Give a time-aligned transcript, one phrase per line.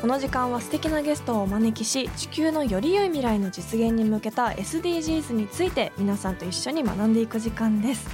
[0.00, 8.08] この時間は素敵なゲストをお招きし地球のより良い未来の実現に向けた SDGs について皆さんと一緒に学んでいく時間です。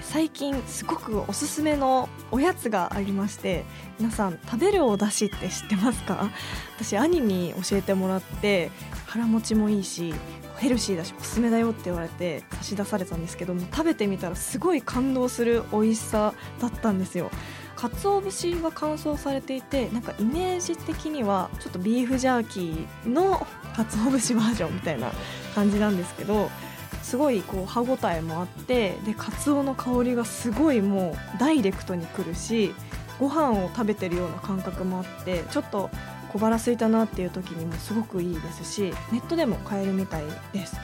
[0.00, 3.64] 最近すごくおすすめのおやつがありまして
[3.98, 6.30] 皆さん食べるお出汁って知ってますか？
[6.76, 8.70] 私兄に教えてもらって
[9.06, 10.14] 腹持ちもいいし
[10.56, 17.30] ヘルシーだしおすすめだよって言われて差し出されたんですけども食べてみたらすごい感動する美味しさだったんですよ。
[17.82, 25.10] 鰹節が乾燥されていてなんかイメージ的にはちょっとビーフジャーキーの鰹節バージョンみたいな
[25.54, 26.48] 感じなんですけど
[27.02, 32.72] すごいこう歯ごたえもあってで鰹の香りがすごいもうダイレクトにくるし
[33.18, 35.90] ご飯を食べてるような感覚もあってちょっと
[36.32, 40.76] 小腹空いたなっていう時にもすごくいいですしネットでも買えるみたいです。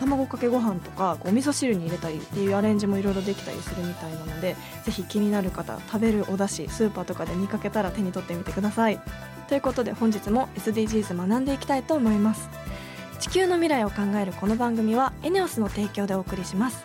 [0.00, 9.00] 卵かけご飯とかお味噌汁に入れたりっていうアレンジもいろいろできたりするみたいなのでぜひ気になる方食べるお出汁スーパーとかで見かけたら手に取ってみてください。
[9.48, 12.48] ということで本日も SDGs 学んでいきたいと思います。
[13.20, 16.84] 地球の未来を考えるこの番組はエネオスの提供でお送りします。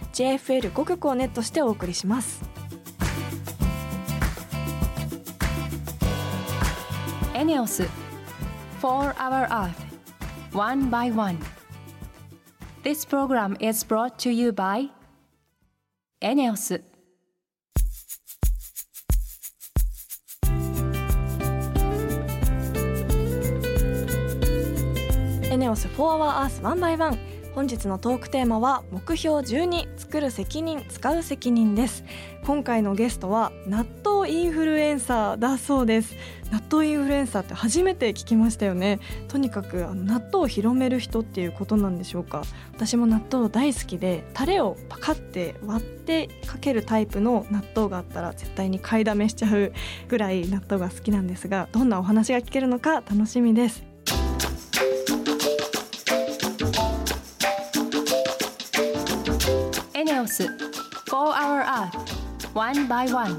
[0.13, 2.51] JFL5 曲をネットしてお送りします。
[7.41, 7.87] エネオス
[8.81, 9.73] 4 Hour Earth
[10.53, 11.39] One by One
[12.83, 14.91] This program is brought to you by
[16.19, 16.83] エネオス
[25.49, 32.05] エネオス4 Hour Earth 1 by 1本日のトークテーマは目標12作る責任使う責任です。
[32.45, 36.15] 今回のゲストは納豆インフルエンサーだそうです。
[36.49, 38.99] 納豆インフルエンサーって初めて聞きましたよね。
[39.27, 42.43] とにかくあの納豆を広める人っていうことなんでしょうか。
[42.73, 49.73] 私も納豆大好きでタレをパカって割ってかけるタイプの納豆があったら絶対に買いだめしちゃう
[50.07, 53.90] ぐらい納豆が好きなんですがどんなお話が聞けるのか楽しみです。
[60.31, 60.49] ス4
[61.09, 61.91] Hour Earth
[62.53, 63.37] One by One.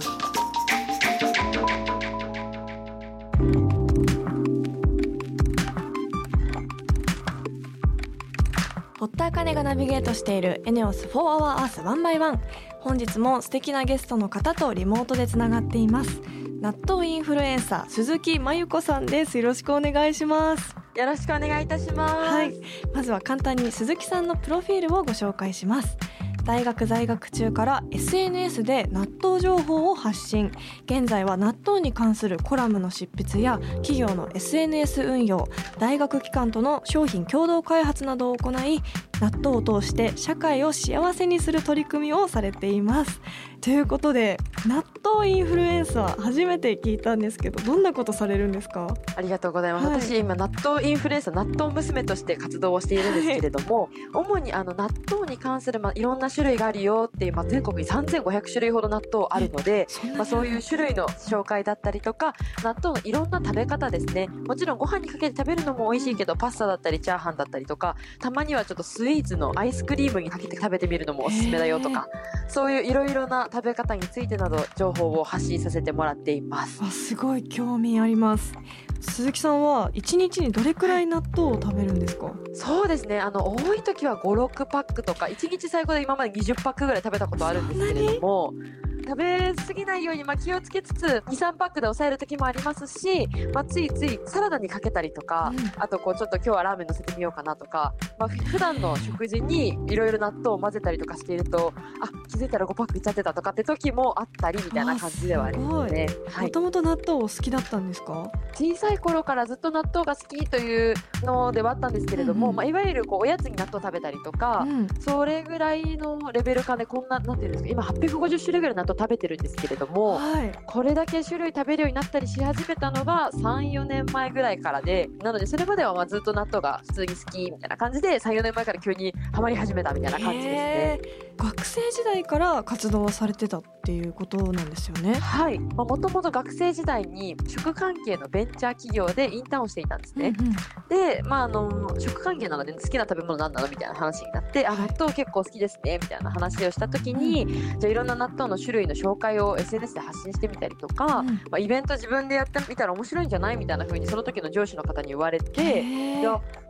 [9.01, 12.39] 堀田茜がナビゲートしているエネオス4 Hour Earth 1 by 1
[12.81, 16.21] 本日も素敵なゲストの方とリモートでつながっています。
[16.61, 19.39] 納豆インフルエンサー鈴木真由子さんです。
[19.39, 20.77] よろしくお願いします。
[20.95, 22.15] よろしくお願いいたします。
[22.15, 22.53] はい。
[22.93, 25.97] まずは簡単に鈴木さんのプロフィールをご紹介します
[26.45, 30.51] 大学在学中から SNS で納豆情報を発信。
[30.87, 35.49] 現在は納豆に関するコラムの執筆や企業の SNS 運用
[35.79, 38.83] 大学機関との商品共同開発などを行い
[39.21, 43.21] 納豆を通して社会を幸せにする取り組みをされています。
[43.61, 48.89] ということで納豆インフルエンサー初めて聞いたんですけどどんなことされるんですか？
[49.15, 49.87] ありがとうございます。
[49.87, 50.01] はい。
[50.01, 59.87] 私今納豆インフルエンサー納豆娘として活動をしているんですけれども、主にあの納豆に関するまあいろんな種類があるよっていうまあ全国に3500種類ほど納豆あるので。
[60.17, 62.35] まあ、そういう種類の紹介だったりとか
[62.65, 64.27] 納豆のいろんな食べ方ですね。
[64.47, 72.09] もちろんご飯にかけて食べるのも美味しいけどパスタだったりチャーハンだったりとかたまにはちょっとスイーツのアイスクリームにかけて食べてみるのもおすすめだよとか
[72.49, 76.81] そういういろいろな食べ方についてなど情報を発信させてもらっています。
[76.83, 78.55] あすごい興味あります。
[79.01, 83.19] 鈴木さんは一日にどれくらい納豆を食べるんですか、そうですね。
[83.19, 88.55] あの多い時は56パックとか1日最高で今まで20パックぐらい食べたことあるんですけれども
[89.05, 95.73] 食べ過ぎないようにまあ気をつけつつ23パックで抑える時もありますし、まあ、ついついサラダにかけたりとか、うん。
[95.77, 106.07] あとこうちょっと今日はラーメン乗せてみようかなとか、まあ、ふ普段の食事にいろいろ納豆を混ぜたりとかしているとあ気づいたら5パックいっちゃってたとかって時もあったりみたいな感じではありますね。
[106.31, 106.45] はい。
[106.47, 108.31] もともと納豆お好きだったんですか？
[108.55, 120.53] 小さい頃からずっと納豆が好きというのではあったんですけれども、うんうんまあ、いわゆるこうおやつに納豆食べたりとか、うんそれぐらいのレベル感でこんななんていうんですか今850種類ぐらい納豆食べてるんですけれどもはい。
[120.67, 130.53] これだけ種類食べるようになったりし始めたのが34年前ぐらいからでなのでそれまではまあずっと納豆が普通に好きみたいな感じで34年前から急にハマり始めたみたいな感じですね。
[130.53, 135.15] へー学生時代から活動されてたっていうことなんですよね。
[135.15, 140.33] はい、もともと学生時代に食関係のベンチャー企業でインターンをしていたんですね。
[140.39, 140.53] うんうん。
[140.89, 147.47] で、まあ、あの食関係なので好きな食べ物なんなのみたいな話になって、あ納豆結構好きですねみたいな話をした時に、
[147.79, 151.27] じゃあいろんな納豆の種類の紹介を SNS で発信してみたりとか、うん。
[151.27, 155.85] まあ、イベント自分でやってみたら面白いんじゃないみたいな風にその時の上司の方に言われて、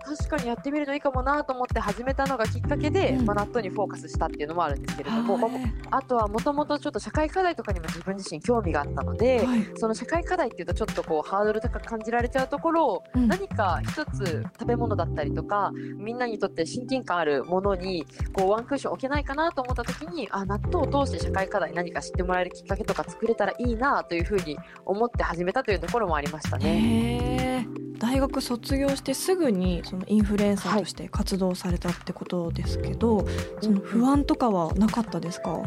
[0.05, 3.27] 確かにやってみるのいいかもなと思って始めたのがきっかけで、うん。
[3.27, 9.67] まあ、納豆にフォーカスしたっていうのもあるんですけれども、まあはいあとはもともとちょっと社会課題とかにも自分自身興味があったので、はい。
[9.77, 13.29] その社会課題っていうとちょっとこうハードル高く感じられちゃうところを、うん。
[13.29, 27.67] 何か一つ食べ物だったりとかみんなにとって親近感あるものにこうワンクッション置けないかなと思った時にあ納豆を通して社会課題何か知ってもらえるきっかけとか作れたらいいなというふうに思って始めたというところもありましたね。
[28.03, 33.25] 大学卒業してすぐにそのインフルエンサーとして活動されたってことですけど、
[33.61, 35.63] その不安とかはなかったですか、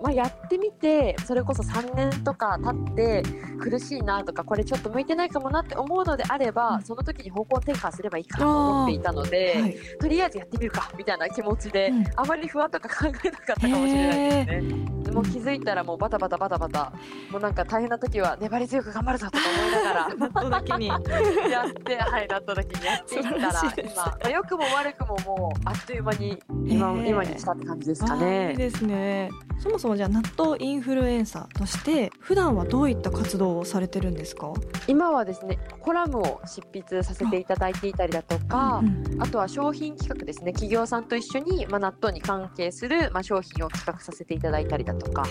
[0.00, 3.22] まあ、やってみてそれこそ3年とか経って
[3.58, 6.82] 苦しいなとかこれちょっと向いてないかもなって思うのであれば、うん。
[6.82, 12.04] その時に方向転換すればいいかと思っていたので、はい、とりあえずやってみるかみたいな気持ちで、うん。
[12.16, 14.98] あまり不安とか考えなかったかもしれないですね。
[15.08, 16.92] でも気づいたらもうバタバタバタバタ
[17.30, 20.88] もうなんか大変な時は粘り強く頑張るぞとか思いながら 納豆だけに。
[20.88, 23.52] やってはい納豆だけにやっていったら今、
[23.96, 27.08] まあ、良くも悪くももうあっという間に今,、えー。
[27.08, 28.54] 今にしたって感じですかあーいいね。
[28.56, 34.52] ですねそもそもじゃあ納豆インフルエンサーとして普段はどういった活動をされてるんですか？
[34.86, 40.52] 今はですねコラムを執筆させていただいていたりだとか、うんあとは商品企画ですね。
[40.52, 45.24] 企業さんと一緒に、まあ、納豆に関係する、まあ、商品を企画させていただいたりだとか。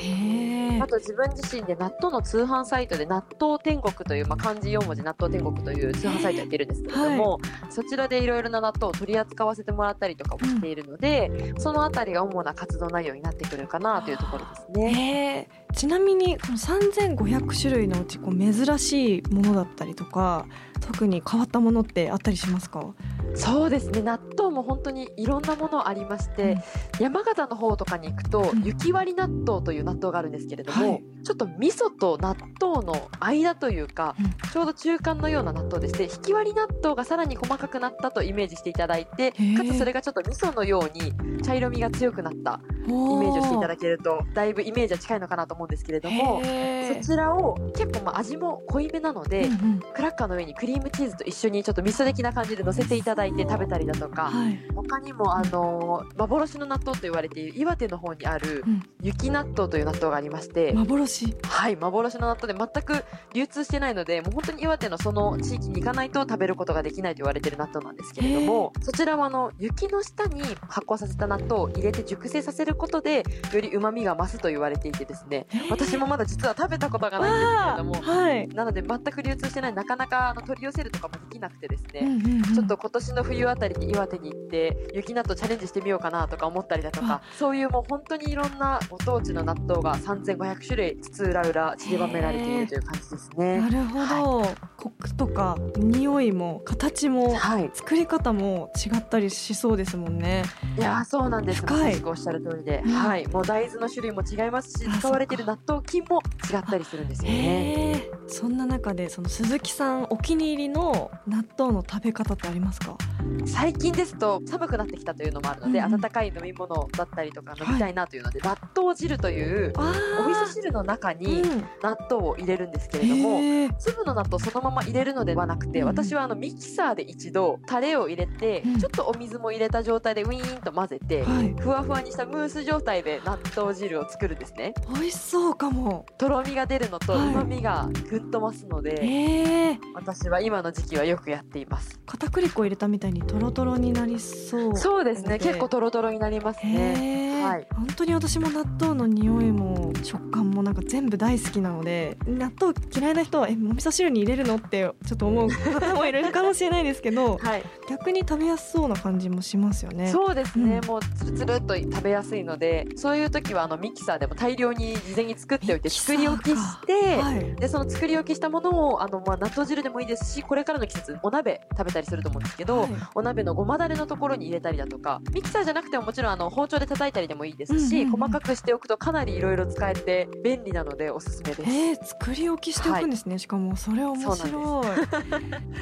[0.81, 7.39] あと自分自身で納豆の通販サイトで納豆天国という、まあ、漢字4文字納豆天国という通販サイトやってるんですけれども、
[7.69, 15.47] そちらでいろいろな納豆を取り扱わせてもらったりとかもしているので、そのあたりが主な活動内容になってくるかなというところですね。
[15.73, 20.45] ちなみにこの3500種類のうちこう珍しいものだったりとか
[20.79, 22.93] 特に変わったものってあったりしますか？
[23.35, 24.01] そうですね。
[24.01, 26.57] 納豆も本当にいろんなものありまして、
[26.99, 28.63] 山形の方とかに行くと、うん。
[28.63, 31.03] 雪割り納豆という納豆があるんですけれども、はい。
[31.23, 34.49] ちょっと味噌と納豆の間というか、うん。
[34.51, 49.79] ちょうど中間のような納豆でして引き割り納豆がさらに細かくなったとイメージしていただいてかつそれがちょっと味噌のように茶色みが強くなったイイメージをしていただだけるとだいぶイメージは近いのかなと思うんですけれどもへそちらを結構まあ味も濃いめなので、うんうん。
[49.93, 54.59] クラッカーの上にクリームチーズと一緒にちょっと味噌的な感じで乗せていただいて食べたりだとかはい。
[54.75, 58.83] 他にもあの幻の納豆と言われている岩手の方にあるうん。
[59.01, 61.35] 雪納豆という納豆がありまして、幻。
[61.43, 73.23] はい幻の納豆で全く流通してないのでもう本当に岩手のその地域に行かないと食べることができないと言われている納豆なんですけれどもそちらはあの雪の下に発酵させた納豆を入れて熟成させることで
[73.53, 82.43] より旨味が増すと言われていてですね 私もまだ実は食べたことがないんですけれどもはい、なので全く流通してないなかなかあの取り寄せるとかもできなくてですね、うんうんうん。
[82.43, 93.61] ちょっと今年の冬あたりに岩手に行って雪納豆チャレンジしてみようかなとか思ったりだとかそういうもう本当にいろんなご当地の納豆が3500種類津々浦々散りばめられているという感じですね。
[93.61, 93.69] な。
[93.69, 94.43] るほど、
[94.77, 100.43] コクとか匂いも形もはい、作り方も違ったりしそうですもんね。
[100.77, 101.61] いやーそうなんです。
[101.61, 108.09] 深いおっしゃる通りで、うんはい、もう大豆の種類も違いますしあ使われている納豆菌も違ったりするんですよね。
[108.27, 112.97] そんな中でその鈴木さんお気に入りの納豆の食べ方ってありますか？
[113.45, 123.39] 最近ですと寒くなってきたというのもあるので、うんうん温かい飲み物だったりとか飲みたいなというので、納豆汁というあお味噌汁の中にうん納豆を入れるんですけれども。
[123.79, 125.85] 粒の納豆そのまま入れるのではなくて、うん。
[125.87, 128.79] 私はあのミキサーで一度タレを入れて、うん。
[128.79, 131.55] ちょっとお水も入れた状態でウィーンと混ぜて、はい。
[131.59, 134.73] ふわふわにしたムース状態で納豆汁を作るんですね。
[134.93, 136.05] 美味しそうかも。
[136.17, 137.27] とろみが出るのとはい。
[137.29, 139.79] うまみがぐんと増すので、へえ。
[139.93, 141.99] 私は今の時期はよくやっています。
[142.05, 144.77] 片栗粉入れたみたいにトロトロになりそう。
[144.77, 145.37] そうですね。
[145.37, 145.45] で。
[145.45, 147.67] 結構とろとろになりますねはい。
[147.75, 160.07] 本当に私も納豆の匂いも食感もなんか全部大好きなので納豆嫌いな人はえお味噌汁に入れるのってちょっと思う方もいるかもしれないですけど はい、逆に食べやすそうな感じもしますよね。
[160.07, 160.87] そうですね、うん。
[160.87, 167.55] もうつるつるっと食べやすいのでそういう時はあのミキサーでも大量に事前に作っておいて作り置きして、はい。
[167.55, 172.89] でその作り置きしたものをあの、まあ、納豆汁でもいいですしこれからの季節お鍋食べたりすると思うんですけど、はい。
[173.15, 178.19] お鍋のごまだれのところに入れたりだとかミキサーじゃなくてももちろんあの包丁で叩いたりでもいいですし、うんうんうん。
[178.19, 181.61] 細かくしておくとかなりいろいろ使えて便利なのでおすすめです。
[181.63, 184.87] えー、作り置きしておくんですね、しかもそれ面白い。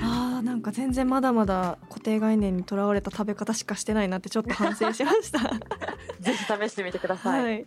[0.01, 5.39] あーなんか全然まだまだ固定概念にとらわれた食べ方しかしてないなってちょっと反省しました。
[6.19, 7.43] ぜひ試してみてください。
[7.43, 7.65] はい。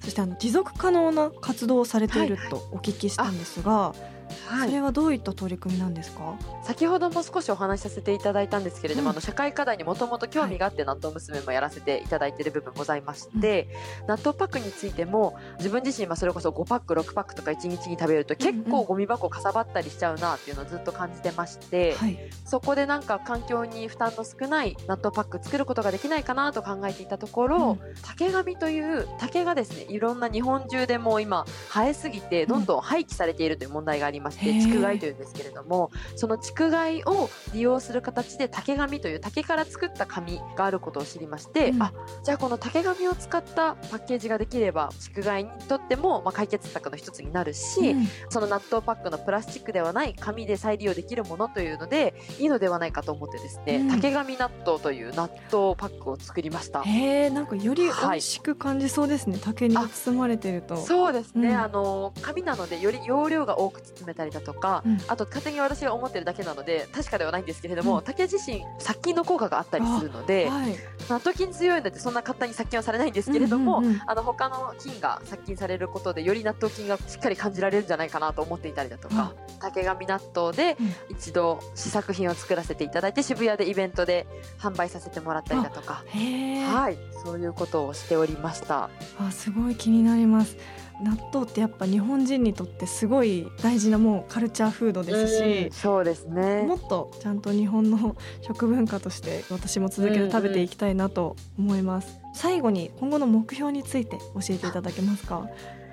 [0.00, 6.36] そしてあの持続可能な活動をされているとお聞きしたんですが、はいそれはどういった取り組みなんですか？
[6.62, 9.10] 先ほども少しお話しさせていただいたんですけれども、うん。
[9.12, 13.68] あの社会課題にもともと興味があって納豆娘もやらせていただいている部分ございまして、
[14.06, 18.64] 納豆パックについても自分自身はそれこそ5パック6パックとか1日に食べると結うんうん。
[18.70, 22.18] 構ゴミ箱かさばったりしちゃうなっていうのをずっと感じてまして、はい。
[22.44, 41.82] そこでなんか環境に負担の少ない納豆パック作ることができないかなと考えていたところ、竹紙という竹がですねいろんな日本中でもう今生えすぎてどんどん廃棄されているという問題がありまして、竹害というんですけれどもその竹害を利用する形で竹紙という竹から作った紙があることを知りまして、うん。
[41.82, 41.92] あ
[42.24, 48.08] じゃあこの竹紙を使ったパッケージができれば竹害にとってもまあ解決策の一つになるし、うん。
[48.30, 53.88] その納豆パックのプラスチックではない紙で再利用できるものというのでいいのではないかと思ってですね、うん。
[53.90, 56.82] 竹紙納豆という納豆パックを作りました。
[56.82, 58.18] へえなんかより美はい。
[58.18, 60.76] 味しく感じそうですね、竹に包まれてると。
[60.76, 61.56] そうですね、うん。
[61.56, 64.98] あの紙なのでより容量が多く包めたりだとか、うん。
[65.06, 68.04] あと勝手に私が思ってるだけなので確かではないんですけれども、うん。
[68.04, 70.76] 竹自身殺菌の効果があったりするのではい。
[71.08, 74.02] 納豆菌強いのでそんな簡単に殺菌はされないんですけれども、うんうんうん。
[74.06, 80.88] あの他の菌が殺菌されることでより納豆菌がしっかり感じられるんじゃないかなと思っていたりだとか、竹紙納豆でうん。
[81.10, 84.26] 一度試作品を作らせていただいて渋谷でイベントで
[84.58, 88.90] 販売させてもらったりだとか、はい、そういうことをしておりました。
[89.18, 90.56] あすごい気になります
[91.02, 96.62] 納豆ってやっぱ日本人にとってすごい大事なもうカルチャーフードですしうん、そうですね。
[96.62, 105.48] もっとちゃんと日本の食文化として私も続けて食べていきたいなと思います、最後に今後の目標について教えていただけますか？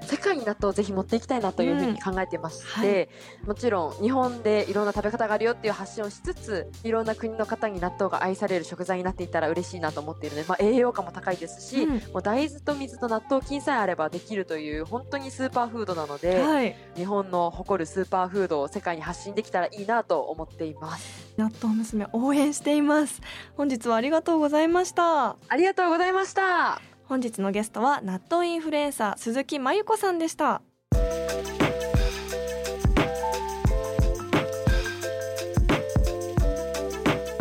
[0.06, 3.10] 世界に納豆をぜひ持っていきたいなというふうに考えてまして、
[3.42, 11.90] うんもちろん日本でいろんな食べ方があるよっていう発信をしつついろんな国の方に納豆が愛される食材になっていたら嬉しいなと思っているので、まあ、栄養価も高いですし、うん。
[12.12, 16.76] もう大豆と水と納豆菌さえあればできるという本当にスーパーフードなので、はい。
[16.96, 21.34] 日本の誇るスーパーフードを世界に発信できたらいいなと思っています。
[21.38, 23.22] 納豆娘応援しています。
[23.56, 25.38] 本日はありがとうございました。
[25.48, 30.62] ありがとうございました本日のゲストは納豆インフルエンサー鈴木真由子さんでした。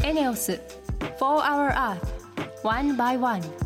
[0.03, 0.61] エネオス
[1.19, 1.99] 4 Hour Earth
[2.63, 3.64] One by One.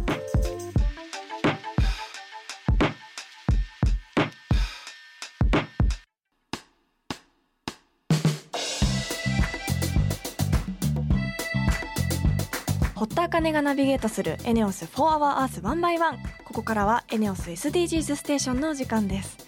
[12.98, 19.38] 堀田茜がナビゲートするエネオス4 Hour Earth One by One ここからはエネオス SDGs ステーションのお時間です。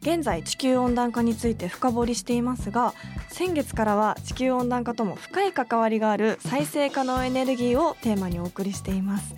[0.00, 2.94] 現在地球温暖化について深掘りしていますが
[3.28, 9.34] 先月からは地球温暖化とも深い関わりがある再生可能エネルギーをテーマにお送りしています。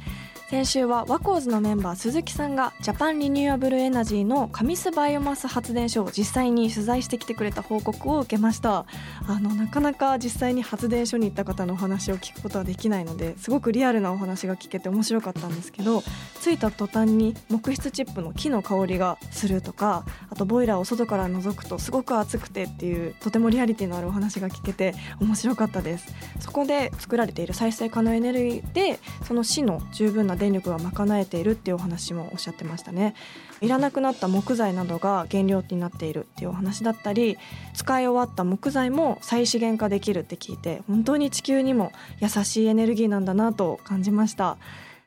[0.48, 8.86] 先週はワコーズのメンバー鈴木さんがジャパンリニューアブルエナジーの神栖バイオマス発電所を実際に取材してきてくれた報告を受けました。
[9.26, 16.04] あのなかなか実際に発電所に行った方のお話を聞くことはできないのですごくリアルなお話が聞けて面白かったんですけど
[16.40, 26.14] 着いた途端に木質チップの木の香りがするとかあとボイラーを外から覗くとすごく暑くてっていうとてもリアリティのあるお話が聞けて面白かったです。
[26.38, 33.14] そこで作られている再生可能エネルギーでその市の十分な電力が賄えているっていうお話もおっしゃってましたね。
[33.60, 37.38] いらなくなった木材などが原料になっているっていうお話だったり
[37.74, 44.58] 使い終わった木材も再資源化できるって聞いて本当に地球にも優しいエネルギーなんだなと感じました。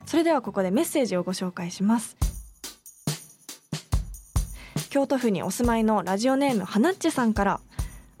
[0.06, 2.16] それではここでメッセージをご紹介します。
[4.90, 7.60] 京都府にお住まいのラジオネームはなっちさんから。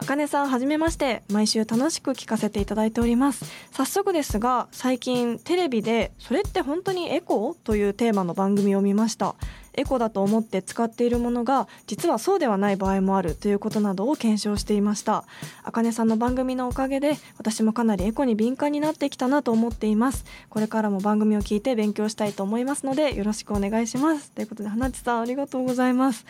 [0.00, 1.22] あかねさんはじめまして。
[1.30, 3.44] 毎週楽しく聞かせていただいております。
[3.70, 9.34] 早速ですが最近テレビでそれって本当にエコというテーマの番組を見ました。
[9.74, 15.24] エコだと思って使っているものが実はそうではない場合もあるということなどを検証していました。
[15.64, 20.24] あかねさんの番組のおかげで私もかなりエコに敏感になってきたなと思っています。
[20.48, 24.30] これからも番組を聞いて勉強したいと思いますのでよろしくお願いします。
[24.30, 26.24] ということで花地さんありがとうございます。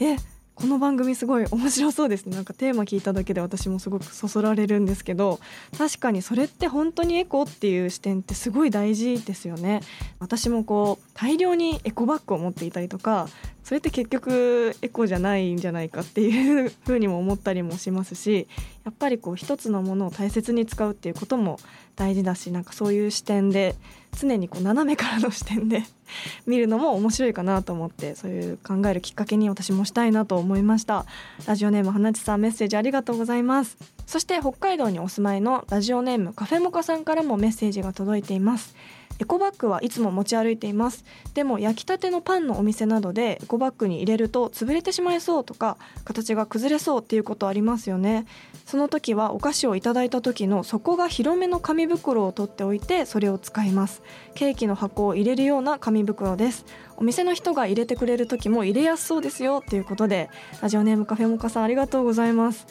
[0.00, 0.16] え
[0.60, 2.36] この番組すごい面白そうですね。
[2.36, 5.40] なんかテーマ聞いただけで私もすごくそそられるんですけど
[5.78, 9.80] 確かにそれって本当にエコっていう視点ってすごい大事ですよね。
[10.18, 13.30] 私もこう大量にエコバッグを持っていたりとか
[13.70, 18.48] それって結局エコじゃないんじゃないかっていうふうにも思ったりもしますし
[18.84, 21.56] やっぱりこう一つのものを大切に使うっていうことも
[21.94, 23.76] 大事だしなんかそういう視点で
[24.18, 25.84] 常にこう斜めからの視点で
[26.48, 31.06] 見るのも面白いかなと思ってそういう考えるきっかけに私もしたいなと思いました。
[31.46, 33.76] ラジオネーム花地さんメッセージありがとうございます。
[34.04, 38.74] そして北海道にお住まいのラジオネームカフェモカさんからもメッセージが届いています。
[39.20, 41.04] エコバッグはいつも持ち歩いています。
[41.34, 48.24] でも焼きたてのパンのお店などでエコバッグに入れると潰れてしまいそうとか形が崩れそうっていうことありますよね。
[48.64, 54.02] その時はお菓子をいただいた時の底が広めの紙袋を取っておいてそれを使います。
[54.34, 56.64] ケーキの箱を入れるような紙袋です。
[56.96, 60.28] お店の人が入れてくれる時も入れやすそうですよということで
[60.60, 62.66] ラジオネームカフェモカさんありがとうございます。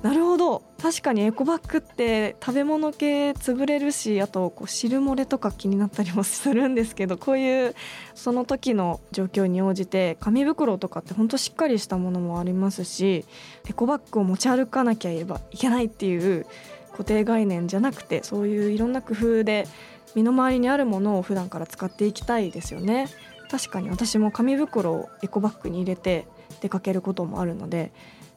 [0.00, 0.62] なるほど。
[0.82, 7.76] 確かにエコバッグって食べ物系潰れるしあとこう汁漏れとか気になったりもするんですけどこういう
[8.16, 13.24] その時の状況に応じて紙袋とかってほんとしっかりしたものもありますし
[13.68, 15.24] エコバッグを持ち歩かなきゃい
[15.56, 16.46] けないっていう
[16.90, 19.68] 固定概念じゃなくてそういういろんな工夫で
[20.16, 23.08] 身の回りにあるものを普段から使っていきたいですよね。
[23.50, 26.26] 確かに私も紙袋をエコバッグに入れて
[26.60, 27.92] 出かけることもあるので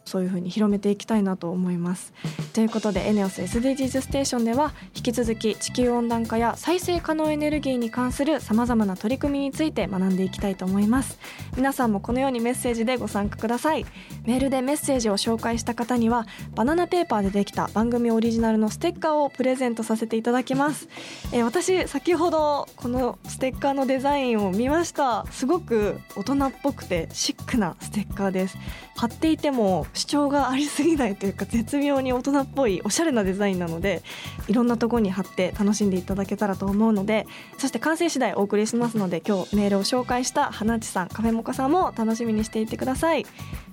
[0.06, 2.14] そういうふうに広めていきたいなと思います。
[2.54, 11.20] ということでエネオス SDGs ステーションでは引き続き地球温暖化や再生可能エネルギーに関するさまざまな取り組みについて学んでいきたいと思います。
[11.58, 13.86] 皆さんもこのようにメッセージでご参加ください。
[14.26, 20.88] メールでメッセージを紹介した方にはバナナペーパーでできた番組オリジナルのステッカーをプレゼントさせていただきます、
[21.32, 25.26] えー、私先ほどこのステッカーのデザインを見ました。
[25.32, 28.58] すごく大人っぽくてシックなステッカーです。
[28.96, 34.04] 貼っていても主張がありすぎないというか絶妙に大人っぽいおしゃれなデザインなので
[34.48, 37.26] いろんなとこに貼って楽しんでいただけたらと思うので
[37.58, 43.26] そして完成次第お送りしますので今日メールを紹介した花地さんカフェモカさんも楽しみにしていてください。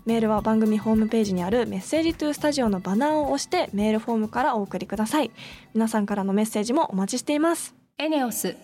[0.04, 5.30] メールは番組ホームページにあるメッセージトゥースタジオのバナーを押してメールフォームからお送りください。
[5.74, 7.74] 皆さんからのメッセージもお待ちしています。
[7.98, 8.56] エネオス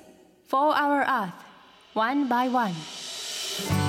[0.50, 1.32] 4 Hour Earth
[1.94, 3.87] One by One.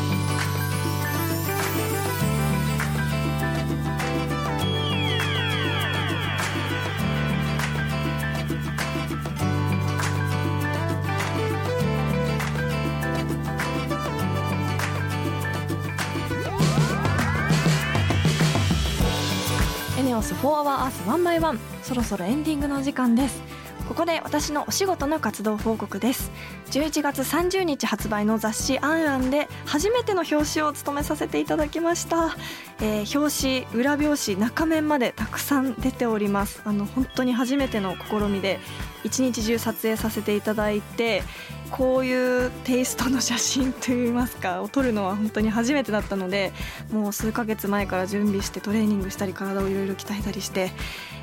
[20.20, 23.42] オス4 Hour Earth 1 by 1そろそろエンディングの時間です。
[23.90, 26.32] ここで私のお仕事の活動報告です。
[26.70, 32.38] 11月30日発売の雑誌「あんあん」で初めての表紙を務めさせていただきました、
[32.82, 36.62] えー、表紙裏表紙中面までたくさん出ております。
[36.66, 38.60] あの本当に初めての試みで
[39.04, 41.24] 一日中撮影させていただいて
[41.72, 46.52] こういうテイストの写真といいますかを撮るのは本当に初めてだったので
[46.92, 50.72] もう数ヶ月前から準備してトレーニングしたり体をいろいろ鍛えたりして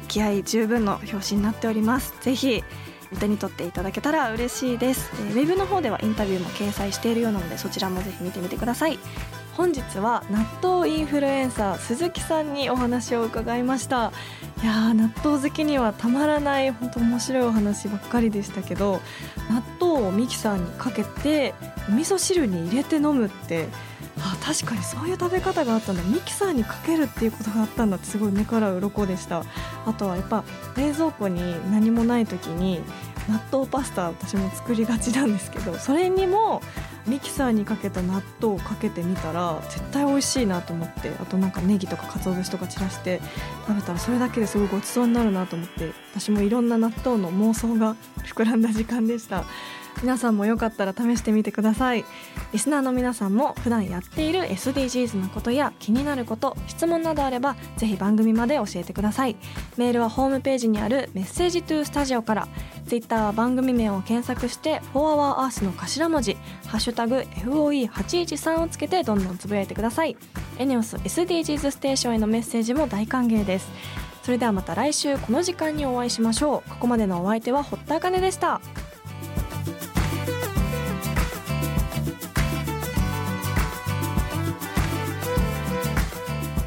[0.07, 2.15] 気合十分の表紙になっております。
[2.21, 2.63] ぜひ
[3.13, 8.99] お手に取っていただけたら嬉しいです、えー、ウェブの方ではインタビューも掲載しているようなのでそちらもぜひ見てみてください。
[9.57, 14.13] 本日は納豆インフルエンサー鈴木さんにお話を伺いました。
[14.63, 19.01] いや納豆好きにはたまらない本当面白いお話ばっかりでしたけど
[19.51, 21.55] 納豆をミキサーにかけて
[21.89, 23.69] お味噌汁に入れて飲むって
[24.19, 26.03] あ確かにそういう食べ方があったんだ。
[26.05, 29.45] ミキサーにかけるっていうことがあったんだってすごい目から鱗でした。
[29.85, 30.45] あとはやっぱ
[30.77, 32.81] 冷蔵庫に何もない時に
[33.29, 36.63] 納豆パスタ私も作りがちなんですけどそれにも
[37.07, 43.21] ミキサーにかけた納豆をかけてみたら絶対美味しいなと思ってあとなんかネギとか鰹節とか散らして
[43.67, 49.45] 食べたらそれだけですごいごちそうになるなと思って私もいろんな納豆の妄想が膨らんだ時間でした。
[50.03, 52.05] 皆さんもよかったら試してみてください。
[52.53, 59.37] リスナーの皆さんも普段やっている SDGs のことや気になること質問などあればぜひ番組まで教えてください。
[59.77, 62.49] メールはホームページにあるメッセージトゥースタジオから。
[62.87, 70.17] ツイッターは番組名を検索して「4HourEarth」の頭文字「ハッシュタグ #FOE813」をつけてどんどんつぶやいてください。
[70.59, 73.69] エネオス SDGs ステーションへのメッセージも大歓迎です。
[74.23, 76.71] それではまた来週この時間にお会いしましょう。
[76.71, 78.61] ここまでのお相手は堀田茜でした。